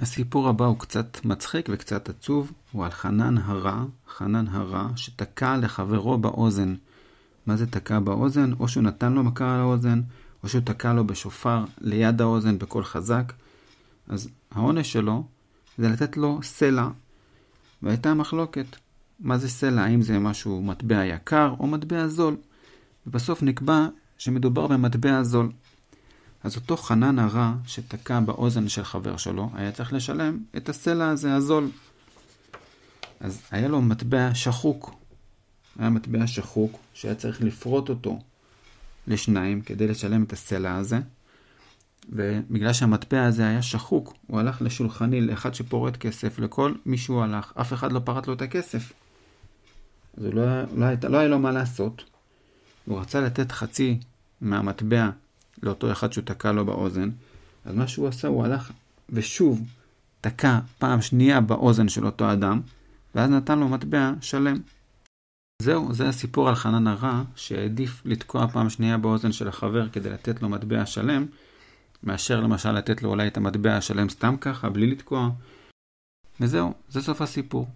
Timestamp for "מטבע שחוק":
33.82-34.94, 35.90-36.78